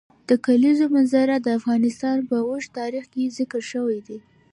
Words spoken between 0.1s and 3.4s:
د کلیزو منظره د افغانستان په اوږده تاریخ کې